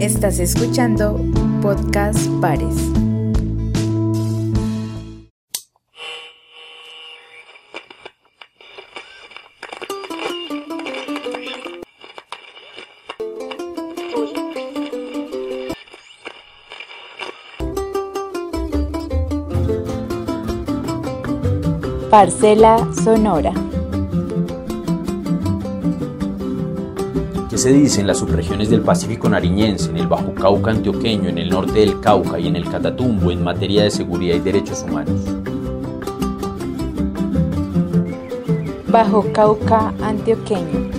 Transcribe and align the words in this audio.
Estás 0.00 0.38
escuchando 0.40 1.18
Podcast 1.62 2.28
Pares. 2.38 2.76
Parcela 22.10 22.86
Sonora. 23.02 23.65
Se 27.66 27.72
dice 27.72 28.00
en 28.00 28.06
las 28.06 28.18
subregiones 28.18 28.70
del 28.70 28.82
Pacífico 28.82 29.28
nariñense, 29.28 29.90
en 29.90 29.96
el 29.96 30.06
Bajo 30.06 30.32
Cauca 30.34 30.70
antioqueño, 30.70 31.28
en 31.28 31.36
el 31.36 31.50
norte 31.50 31.80
del 31.80 31.98
Cauca 31.98 32.38
y 32.38 32.46
en 32.46 32.54
el 32.54 32.70
Catatumbo 32.70 33.32
en 33.32 33.42
materia 33.42 33.82
de 33.82 33.90
seguridad 33.90 34.36
y 34.36 34.38
derechos 34.38 34.84
humanos? 34.84 35.20
Bajo 38.86 39.32
Cauca 39.32 39.92
antioqueño. 40.00 40.92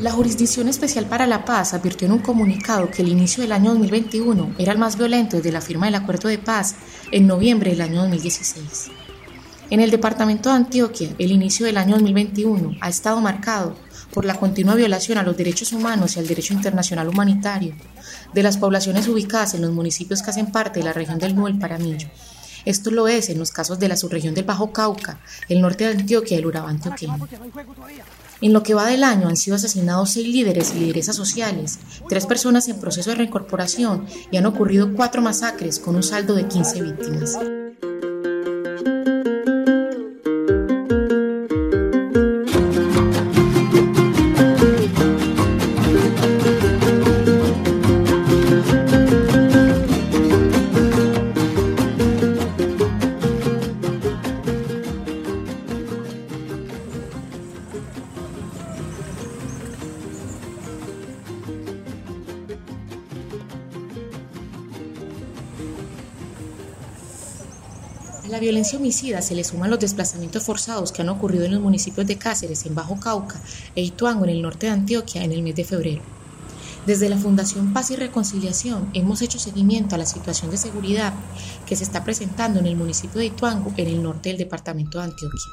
La 0.00 0.10
Jurisdicción 0.10 0.68
Especial 0.68 1.04
para 1.04 1.26
la 1.26 1.44
Paz 1.44 1.74
advirtió 1.74 2.06
en 2.06 2.14
un 2.14 2.20
comunicado 2.20 2.90
que 2.90 3.02
el 3.02 3.08
inicio 3.08 3.42
del 3.42 3.52
año 3.52 3.72
2021 3.72 4.54
era 4.56 4.72
el 4.72 4.78
más 4.78 4.96
violento 4.96 5.36
desde 5.36 5.52
la 5.52 5.60
firma 5.60 5.84
del 5.84 5.96
Acuerdo 5.96 6.30
de 6.30 6.38
Paz 6.38 6.76
en 7.10 7.26
noviembre 7.26 7.72
del 7.72 7.82
año 7.82 8.00
2016. 8.00 9.03
En 9.70 9.80
el 9.80 9.90
departamento 9.90 10.50
de 10.50 10.56
Antioquia, 10.56 11.14
el 11.18 11.32
inicio 11.32 11.64
del 11.66 11.78
año 11.78 11.94
2021 11.94 12.76
ha 12.80 12.88
estado 12.88 13.20
marcado 13.20 13.74
por 14.12 14.24
la 14.24 14.38
continua 14.38 14.74
violación 14.74 15.18
a 15.18 15.22
los 15.22 15.36
derechos 15.36 15.72
humanos 15.72 16.16
y 16.16 16.18
al 16.18 16.26
derecho 16.26 16.52
internacional 16.52 17.08
humanitario 17.08 17.74
de 18.32 18.42
las 18.42 18.58
poblaciones 18.58 19.08
ubicadas 19.08 19.54
en 19.54 19.62
los 19.62 19.72
municipios 19.72 20.22
que 20.22 20.30
hacen 20.30 20.52
parte 20.52 20.80
de 20.80 20.84
la 20.84 20.92
región 20.92 21.18
del 21.18 21.34
Nuevo 21.34 21.58
Paramillo. 21.58 22.08
Esto 22.64 22.90
lo 22.90 23.08
es 23.08 23.28
en 23.28 23.38
los 23.38 23.50
casos 23.50 23.78
de 23.78 23.88
la 23.88 23.96
subregión 23.96 24.34
del 24.34 24.44
Bajo 24.44 24.72
Cauca, 24.72 25.20
el 25.48 25.60
norte 25.60 25.84
de 25.84 25.98
Antioquia 25.98 26.36
y 26.36 26.40
el 26.40 26.46
Urabá 26.46 26.70
antioqueño. 26.70 27.28
En 28.40 28.52
lo 28.52 28.62
que 28.62 28.74
va 28.74 28.86
del 28.86 29.04
año 29.04 29.28
han 29.28 29.36
sido 29.36 29.56
asesinados 29.56 30.12
seis 30.12 30.28
líderes 30.28 30.72
y 30.74 30.80
lideresas 30.80 31.16
sociales, 31.16 31.78
tres 32.08 32.26
personas 32.26 32.68
en 32.68 32.80
proceso 32.80 33.10
de 33.10 33.16
reincorporación 33.16 34.06
y 34.30 34.36
han 34.36 34.46
ocurrido 34.46 34.92
cuatro 34.94 35.22
masacres 35.22 35.78
con 35.78 35.96
un 35.96 36.02
saldo 36.02 36.34
de 36.34 36.46
15 36.48 36.82
víctimas. 36.82 37.38
A 68.24 68.28
la 68.28 68.40
violencia 68.40 68.78
homicida 68.78 69.20
se 69.20 69.34
le 69.34 69.44
suman 69.44 69.68
los 69.68 69.78
desplazamientos 69.78 70.42
forzados 70.44 70.92
que 70.92 71.02
han 71.02 71.10
ocurrido 71.10 71.44
en 71.44 71.52
los 71.52 71.60
municipios 71.60 72.06
de 72.06 72.16
Cáceres, 72.16 72.64
en 72.64 72.74
Bajo 72.74 72.98
Cauca, 72.98 73.38
e 73.74 73.82
Ituango, 73.82 74.24
en 74.24 74.30
el 74.30 74.40
norte 74.40 74.64
de 74.64 74.72
Antioquia, 74.72 75.22
en 75.22 75.32
el 75.32 75.42
mes 75.42 75.54
de 75.56 75.64
febrero. 75.64 76.00
Desde 76.86 77.10
la 77.10 77.18
Fundación 77.18 77.74
Paz 77.74 77.90
y 77.90 77.96
Reconciliación 77.96 78.88
hemos 78.94 79.20
hecho 79.20 79.38
seguimiento 79.38 79.94
a 79.94 79.98
la 79.98 80.06
situación 80.06 80.50
de 80.50 80.56
seguridad 80.56 81.12
que 81.66 81.76
se 81.76 81.84
está 81.84 82.02
presentando 82.02 82.60
en 82.60 82.66
el 82.66 82.76
municipio 82.76 83.18
de 83.18 83.26
Ituango, 83.26 83.74
en 83.76 83.88
el 83.88 84.02
norte 84.02 84.30
del 84.30 84.38
departamento 84.38 84.98
de 84.98 85.04
Antioquia. 85.04 85.50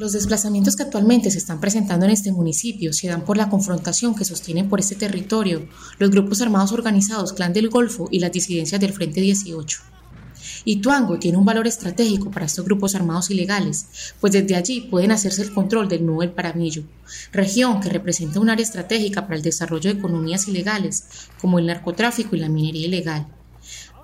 Los 0.00 0.12
desplazamientos 0.12 0.76
que 0.76 0.84
actualmente 0.84 1.30
se 1.30 1.36
están 1.36 1.60
presentando 1.60 2.06
en 2.06 2.12
este 2.12 2.32
municipio 2.32 2.90
se 2.94 3.08
dan 3.08 3.22
por 3.22 3.36
la 3.36 3.50
confrontación 3.50 4.14
que 4.14 4.24
sostienen 4.24 4.66
por 4.66 4.80
este 4.80 4.94
territorio 4.94 5.68
los 5.98 6.10
grupos 6.10 6.40
armados 6.40 6.72
organizados 6.72 7.34
Clan 7.34 7.52
del 7.52 7.68
Golfo 7.68 8.08
y 8.10 8.18
las 8.18 8.32
disidencias 8.32 8.80
del 8.80 8.94
Frente 8.94 9.20
18. 9.20 9.78
Ituango 10.64 11.18
tiene 11.18 11.36
un 11.36 11.44
valor 11.44 11.66
estratégico 11.66 12.30
para 12.30 12.46
estos 12.46 12.64
grupos 12.64 12.94
armados 12.94 13.30
ilegales, 13.30 14.14
pues 14.22 14.32
desde 14.32 14.56
allí 14.56 14.80
pueden 14.90 15.12
hacerse 15.12 15.42
el 15.42 15.52
control 15.52 15.86
del 15.86 16.06
Nuevo 16.06 16.22
El 16.22 16.32
Paramillo, 16.32 16.82
región 17.30 17.82
que 17.82 17.90
representa 17.90 18.40
un 18.40 18.48
área 18.48 18.64
estratégica 18.64 19.24
para 19.24 19.36
el 19.36 19.42
desarrollo 19.42 19.92
de 19.92 19.98
economías 19.98 20.48
ilegales, 20.48 21.04
como 21.38 21.58
el 21.58 21.66
narcotráfico 21.66 22.34
y 22.34 22.40
la 22.40 22.48
minería 22.48 22.86
ilegal. 22.86 23.26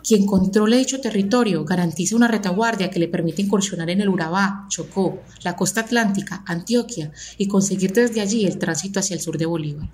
Quien 0.06 0.24
controle 0.24 0.76
dicho 0.76 1.00
territorio 1.00 1.64
garantiza 1.64 2.14
una 2.14 2.28
retaguardia 2.28 2.90
que 2.90 3.00
le 3.00 3.08
permite 3.08 3.42
incursionar 3.42 3.90
en 3.90 4.00
el 4.00 4.08
Urabá, 4.08 4.66
Chocó, 4.68 5.18
la 5.42 5.56
costa 5.56 5.80
atlántica, 5.80 6.44
Antioquia 6.46 7.10
y 7.36 7.48
conseguir 7.48 7.92
desde 7.92 8.20
allí 8.20 8.46
el 8.46 8.56
tránsito 8.56 9.00
hacia 9.00 9.14
el 9.14 9.20
sur 9.20 9.36
de 9.36 9.46
Bolívar. 9.46 9.88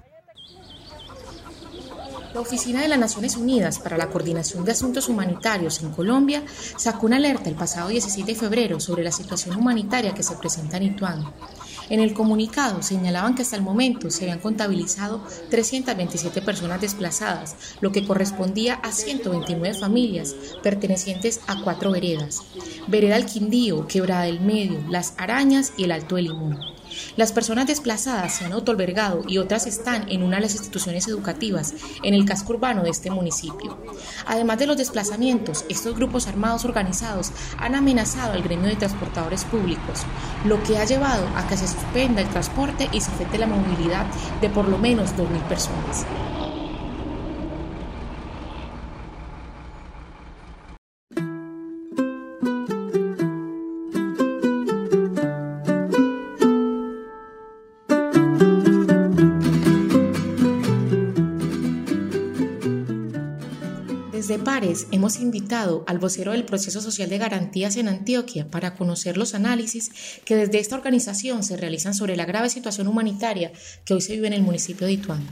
La 2.35 2.41
Oficina 2.41 2.83
de 2.83 2.89
las 2.89 2.99
Naciones 2.99 3.37
Unidas 3.37 3.79
para 3.79 3.97
la 3.97 4.11
Coordinación 4.11 4.67
de 4.67 4.73
Asuntos 4.73 5.09
Humanitarios 5.09 5.83
en 5.83 5.91
Colombia 5.93 6.43
sacó 6.77 7.07
una 7.07 7.17
alerta 7.17 7.49
el 7.49 7.55
pasado 7.55 7.89
17 7.89 8.33
de 8.33 8.39
febrero 8.39 8.81
sobre 8.81 9.05
la 9.05 9.13
situación 9.13 9.57
humanitaria 9.57 10.13
que 10.13 10.23
se 10.23 10.37
presenta 10.37 10.77
en 10.77 10.83
Ituango. 10.85 11.33
En 11.89 12.01
el 12.01 12.15
comunicado 12.15 12.83
señalaban 12.83 13.35
que 13.35 13.43
hasta 13.43 13.57
el 13.57 13.63
momento 13.63 14.11
se 14.11 14.25
habían 14.25 14.39
contabilizado 14.39 15.23
327 15.51 16.43
personas 16.43 16.81
desplazadas, 16.81 17.57
lo 17.81 17.93
que 17.93 18.07
correspondía 18.07 18.75
a 18.75 18.93
129 18.93 19.79
familias 19.79 20.35
pertenecientes 20.63 21.41
a 21.47 21.63
cuatro 21.63 21.93
veredas. 21.93 22.41
Vereda 22.89 23.17
El 23.17 23.27
Quindío, 23.27 23.87
Quebrada 23.87 24.25
del 24.25 24.41
Medio, 24.41 24.81
Las 24.89 25.15
Arañas 25.19 25.73
y 25.77 25.85
el 25.85 25.93
Alto 25.93 26.17
del 26.17 26.27
Limón. 26.27 26.82
Las 27.17 27.33
personas 27.33 27.67
desplazadas 27.67 28.35
se 28.35 28.45
han 28.45 28.53
autoalbergado 28.53 29.23
y 29.27 29.39
otras 29.39 29.67
están 29.67 30.11
en 30.11 30.23
una 30.23 30.37
de 30.37 30.43
las 30.43 30.55
instituciones 30.55 31.09
educativas 31.09 31.75
en 32.03 32.15
el 32.15 32.25
casco 32.25 32.53
urbano 32.53 32.83
de 32.83 32.91
este 32.91 33.11
municipio. 33.11 33.79
Además 34.27 34.59
de 34.59 34.67
los 34.67 34.77
desplazamientos, 34.77 35.65
estos 35.69 35.95
grupos 35.95 36.27
armados 36.27 36.65
organizados 36.65 37.33
han 37.59 37.75
amenazado 37.75 38.33
al 38.33 38.43
gremio 38.43 38.69
de 38.69 38.77
transportadores 38.77 39.45
públicos, 39.45 40.01
lo 40.45 40.63
que 40.63 40.79
ha 40.79 40.85
llevado 40.85 41.27
a 41.37 41.47
que 41.47 41.57
se 41.57 41.69
suspenda 41.69 42.21
el 42.21 42.29
transporte 42.29 42.89
y 42.93 43.01
se 43.01 43.11
afecte 43.11 43.39
la 43.39 43.47
movilidad 43.47 44.07
de 44.41 44.51
por 44.51 44.69
lo 44.69 44.79
menos 44.79 45.11
2.000 45.17 45.49
personas. 45.49 46.07
Pares 64.45 64.89
hemos 64.91 65.21
invitado 65.21 65.85
al 65.87 65.99
vocero 65.99 66.33
del 66.33 66.45
Proceso 66.45 66.81
Social 66.81 67.09
de 67.09 67.19
Garantías 67.19 67.77
en 67.77 67.87
Antioquia 67.87 68.51
para 68.51 68.75
conocer 68.75 69.17
los 69.17 69.35
análisis 69.35 69.91
que 70.25 70.35
desde 70.35 70.59
esta 70.59 70.75
organización 70.75 71.45
se 71.45 71.57
realizan 71.57 71.95
sobre 71.95 72.17
la 72.17 72.25
grave 72.25 72.51
situación 72.51 72.89
humanitaria 72.89 73.53
que 73.85 73.95
hoy 73.95 74.01
se 74.01 74.15
vive 74.15 74.27
en 74.27 74.33
el 74.33 74.43
municipio 74.43 74.87
de 74.87 74.95
Ituango. 74.95 75.31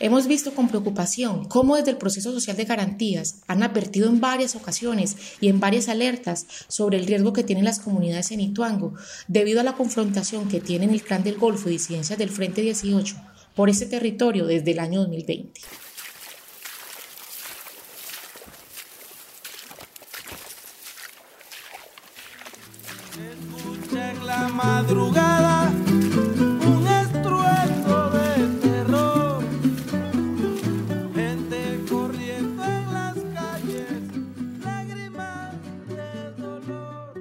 Hemos 0.00 0.26
visto 0.26 0.52
con 0.52 0.68
preocupación 0.68 1.44
cómo 1.44 1.76
desde 1.76 1.92
el 1.92 1.96
proceso 1.96 2.32
social 2.32 2.56
de 2.56 2.64
garantías 2.64 3.42
han 3.46 3.62
advertido 3.62 4.08
en 4.08 4.20
varias 4.20 4.56
ocasiones 4.56 5.16
y 5.40 5.48
en 5.48 5.60
varias 5.60 5.88
alertas 5.88 6.46
sobre 6.66 6.98
el 6.98 7.06
riesgo 7.06 7.32
que 7.32 7.44
tienen 7.44 7.64
las 7.64 7.78
comunidades 7.78 8.32
en 8.32 8.40
Ituango 8.40 8.94
debido 9.28 9.60
a 9.60 9.64
la 9.64 9.74
confrontación 9.74 10.48
que 10.48 10.60
tienen 10.60 10.90
el 10.90 11.02
Clan 11.02 11.22
del 11.22 11.38
Golfo 11.38 11.68
y 11.68 11.72
disidencias 11.72 12.18
del 12.18 12.30
Frente 12.30 12.62
18 12.62 13.14
por 13.54 13.70
ese 13.70 13.86
territorio 13.86 14.46
desde 14.46 14.72
el 14.72 14.80
año 14.80 15.00
2020. 15.00 15.60
Madrugada 24.48 25.70
un 25.70 26.86
estruendo 26.86 28.10
de 28.10 28.60
terror, 28.60 29.42
gente 31.14 31.80
corriendo 31.88 32.64
en 32.64 32.92
las 32.92 33.14
calles, 33.34 33.88
lágrimas 34.62 35.52
de 35.88 36.42
dolor. 36.42 37.14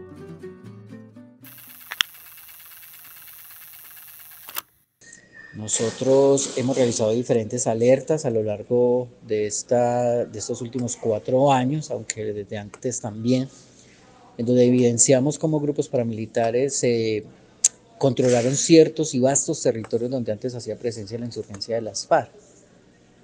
Nosotros 5.53 6.57
hemos 6.57 6.75
realizado 6.75 7.11
diferentes 7.11 7.67
alertas 7.67 8.25
a 8.25 8.29
lo 8.29 8.43
largo 8.43 9.07
de, 9.21 9.47
esta, 9.47 10.25
de 10.25 10.39
estos 10.39 10.61
últimos 10.61 10.97
cuatro 10.97 11.51
años, 11.51 11.91
aunque 11.91 12.33
desde 12.33 12.57
antes 12.57 12.99
también 12.99 13.49
en 14.51 14.59
evidenciamos 14.59 15.39
cómo 15.39 15.59
grupos 15.59 15.87
paramilitares 15.87 16.83
eh, 16.83 17.23
controlaron 17.97 18.55
ciertos 18.55 19.15
y 19.15 19.19
vastos 19.19 19.61
territorios 19.61 20.11
donde 20.11 20.31
antes 20.31 20.53
hacía 20.55 20.75
presencia 20.75 21.17
la 21.17 21.25
insurgencia 21.25 21.75
de 21.75 21.81
las 21.81 22.05
FARC. 22.05 22.29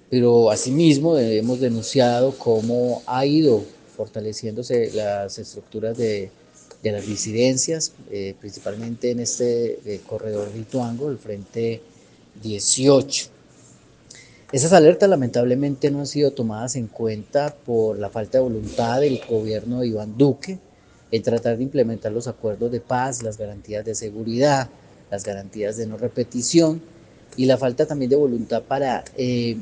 Pero 0.08 0.50
asimismo 0.50 1.18
hemos 1.18 1.60
denunciado 1.60 2.36
cómo 2.36 3.02
ha 3.06 3.26
ido 3.26 3.62
fortaleciéndose 3.96 4.90
las 4.94 5.38
estructuras 5.38 5.96
de, 5.96 6.30
las 6.82 7.06
disidencias, 7.06 7.92
eh, 8.10 8.34
principalmente 8.40 9.10
en 9.10 9.20
este 9.20 9.78
eh, 9.84 10.00
corredor 10.08 10.50
de 10.50 10.58
el 11.10 11.18
Frente 11.18 11.82
18. 12.42 13.26
Esas 14.52 14.72
alertas 14.72 15.08
lamentablemente 15.08 15.90
no 15.90 16.00
han 16.00 16.06
sido 16.06 16.32
tomadas 16.32 16.74
en 16.74 16.88
cuenta 16.88 17.54
por 17.54 17.98
la 17.98 18.08
falta 18.08 18.38
de 18.38 18.44
voluntad 18.44 19.00
del 19.00 19.20
gobierno 19.28 19.80
de 19.80 19.88
Iván 19.88 20.16
Duque 20.16 20.58
en 21.10 21.22
tratar 21.22 21.56
de 21.56 21.64
implementar 21.64 22.12
los 22.12 22.28
acuerdos 22.28 22.70
de 22.70 22.80
paz, 22.80 23.22
las 23.22 23.36
garantías 23.38 23.84
de 23.84 23.94
seguridad, 23.94 24.68
las 25.10 25.24
garantías 25.24 25.76
de 25.76 25.86
no 25.86 25.96
repetición 25.96 26.80
y 27.36 27.46
la 27.46 27.56
falta 27.56 27.86
también 27.86 28.10
de 28.10 28.16
voluntad 28.16 28.62
para, 28.62 29.04
eh, 29.16 29.58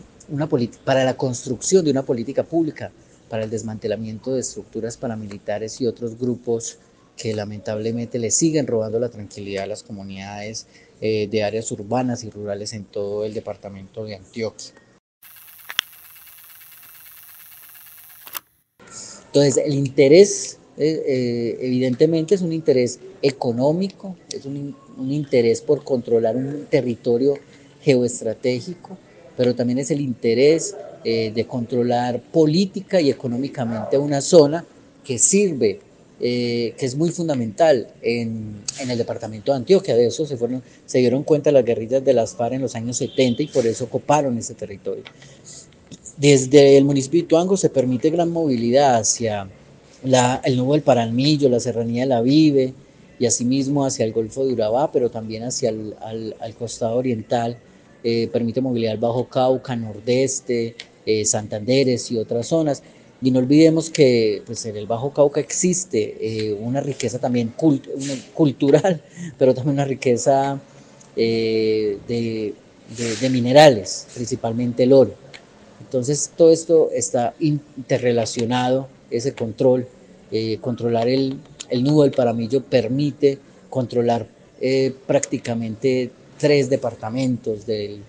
para 0.85 1.05
la 1.05 1.17
construcción 1.17 1.85
de 1.85 1.91
una 1.91 2.03
política 2.03 2.43
pública, 2.43 2.91
para 3.29 3.45
el 3.45 3.51
desmantelamiento 3.51 4.35
de 4.35 4.41
estructuras 4.41 4.97
paramilitares 4.97 5.81
y 5.81 5.87
otros 5.87 6.19
grupos 6.19 6.79
que 7.17 7.35
lamentablemente 7.35 8.19
le 8.19 8.31
siguen 8.31 8.67
robando 8.67 9.01
la 9.01 9.09
tranquilidad 9.09 9.65
a 9.65 9.67
las 9.67 9.83
comunidades 9.83 10.67
eh, 11.01 11.29
de 11.31 11.43
áreas 11.43 11.71
urbanas 11.73 12.25
y 12.25 12.31
rurales 12.31 12.73
en 12.73 12.85
todo 12.85 13.25
el 13.25 13.35
departamento 13.35 14.05
de 14.05 14.17
Antioquia. 14.17 14.73
Entonces, 19.27 19.59
el 19.59 19.75
interés, 19.75 20.58
eh, 20.79 21.03
eh, 21.07 21.59
evidentemente, 21.61 22.35
es 22.35 22.43
un 22.43 22.53
interés 22.53 22.99
económico, 23.23 24.17
es 24.33 24.45
un, 24.45 24.75
un 24.97 25.13
interés 25.13 25.61
por 25.61 25.85
controlar 25.85 26.37
un 26.37 26.67
territorio 26.71 27.35
geoestratégico, 27.83 28.97
pero 29.37 29.55
también 29.55 29.79
es 29.79 29.91
el 29.91 30.01
interés 30.01 30.77
de 31.05 31.47
controlar 31.49 32.21
política 32.21 33.01
y 33.01 33.09
económicamente 33.09 33.97
una 33.97 34.21
zona 34.21 34.67
que 35.05 35.17
sirve 35.17 35.79
eh, 36.21 36.75
que 36.77 36.85
es 36.85 36.97
muy 36.97 37.11
fundamental 37.11 37.87
en, 38.03 38.57
en, 38.81 38.91
el 38.91 38.99
departamento 38.99 39.53
de 39.53 39.59
Antioquia. 39.59 39.95
De 39.95 40.07
eso 40.07 40.27
se, 40.27 40.37
fueron, 40.37 40.65
se 40.85 40.99
dieron 40.99 41.23
cuenta 41.23 41.53
las 41.53 41.65
guerrillas 41.65 42.05
de 42.05 42.13
las 42.13 42.35
FARC 42.35 42.55
en 42.55 42.63
los 42.63 42.75
años 42.75 42.97
70 42.97 43.45
y 43.45 43.47
por 43.47 43.65
eso 43.65 43.85
ocuparon 43.85 44.37
ese 44.37 44.55
territorio. 44.55 45.05
Desde 46.17 46.77
el 46.77 46.85
municipio 46.85 47.23
de 47.23 47.29
Tuango 47.29 47.57
se 47.57 47.71
permite 47.71 48.11
gran 48.11 48.31
movilidad 48.31 48.97
hacia 48.97 49.49
la, 50.03 50.41
el 50.45 50.57
Nuevo 50.57 50.75
del 50.75 50.83
Paranillo, 50.83 51.49
la 51.49 51.61
Serranía 51.61 52.03
de 52.03 52.09
la 52.09 52.23
Vive 52.23 52.75
y 53.19 53.27
asimismo 53.27 53.85
hacia 53.85 54.05
el 54.05 54.13
Golfo 54.13 54.47
de 54.47 54.53
Urabá, 54.53 54.93
pero 54.93 55.11
también 55.11 55.43
hacia 55.45 55.71
el 55.71 55.95
al, 56.01 56.37
al 56.41 56.55
costado 56.55 56.97
oriental. 56.97 57.59
Eh, 58.05 58.29
permite 58.33 58.61
movilidad 58.61 58.93
al 58.93 58.99
Bajo 58.99 59.29
Cauca, 59.29 59.75
Nordeste, 59.75 60.77
eh, 61.05 61.25
Santanderes 61.25 62.11
y 62.13 62.19
otras 62.19 62.47
zonas. 62.47 62.83
Y 63.21 63.31
no 63.33 63.41
olvidemos 63.41 63.91
que 63.91 64.43
pues, 64.47 64.65
en 64.67 64.77
el 64.77 64.87
Bajo 64.87 65.13
Cauca 65.13 65.41
existe 65.41 66.17
eh, 66.21 66.53
una 66.53 66.81
riqueza 66.81 67.19
también 67.19 67.49
cult 67.57 67.87
cultural, 68.35 69.03
pero 69.39 69.55
también 69.55 69.75
una 69.75 69.85
riqueza 69.85 70.61
eh, 71.17 71.99
de, 72.07 72.55
de, 73.21 73.31
minerales, 73.31 74.07
principalmente 74.15 74.85
el 74.85 74.93
oro. 74.93 75.15
Entonces 75.81 76.31
todo 76.37 76.53
esto 76.53 76.91
está 76.93 77.35
interrelacionado, 77.41 78.89
ese 79.11 79.35
control, 79.35 79.87
eh, 80.31 80.59
controlar 80.61 81.09
el, 81.09 81.39
el, 81.71 81.85
nudo 81.85 82.03
del 82.03 82.13
Paramillo 82.13 82.63
permite 82.63 83.39
controlar 83.71 84.27
eh, 84.61 84.95
prácticamente 85.07 86.11
tres 86.39 86.71
departamentos 86.71 87.67
del, 87.67 88.01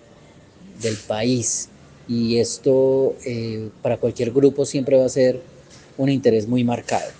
del 0.82 0.96
país 1.06 1.68
y 2.08 2.38
esto 2.38 3.14
eh, 3.24 3.68
para 3.82 3.96
cualquier 3.98 4.32
grupo 4.32 4.66
siempre 4.66 4.98
va 4.98 5.06
a 5.06 5.08
ser 5.08 5.40
un 5.96 6.08
interés 6.08 6.48
muy 6.48 6.64
marcado. 6.64 7.19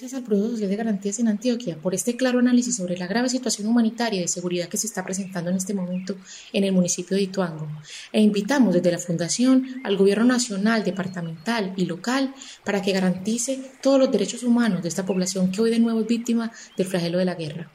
Gracias 0.00 0.18
al 0.18 0.24
Proceso 0.24 0.52
Social 0.52 0.70
de 0.70 0.76
Garantías 0.76 1.18
en 1.18 1.28
Antioquia 1.28 1.76
por 1.76 1.94
este 1.94 2.16
claro 2.16 2.38
análisis 2.38 2.74
sobre 2.74 2.96
la 2.96 3.06
grave 3.06 3.28
situación 3.28 3.68
humanitaria 3.68 4.18
y 4.18 4.22
de 4.22 4.28
seguridad 4.28 4.66
que 4.66 4.78
se 4.78 4.86
está 4.86 5.04
presentando 5.04 5.50
en 5.50 5.58
este 5.58 5.74
momento 5.74 6.16
en 6.54 6.64
el 6.64 6.72
municipio 6.72 7.18
de 7.18 7.24
Ituango. 7.24 7.68
E 8.10 8.22
invitamos 8.22 8.72
desde 8.72 8.92
la 8.92 8.98
Fundación 8.98 9.82
al 9.84 9.98
Gobierno 9.98 10.24
Nacional, 10.24 10.84
Departamental 10.84 11.74
y 11.76 11.84
Local 11.84 12.32
para 12.64 12.80
que 12.80 12.92
garantice 12.92 13.60
todos 13.82 13.98
los 13.98 14.10
derechos 14.10 14.42
humanos 14.42 14.82
de 14.82 14.88
esta 14.88 15.04
población 15.04 15.52
que 15.52 15.60
hoy 15.60 15.70
de 15.70 15.80
nuevo 15.80 16.00
es 16.00 16.06
víctima 16.06 16.50
del 16.78 16.86
flagelo 16.86 17.18
de 17.18 17.26
la 17.26 17.34
guerra. 17.34 17.70